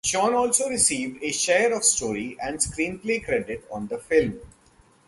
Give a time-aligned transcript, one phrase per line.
[0.03, 4.39] Shawn also received a share of story and screenplay credit on the film.